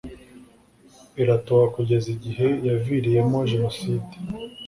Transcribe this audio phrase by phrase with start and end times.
[1.21, 4.13] iratoha kugeza igihe yaviriyemo jenoside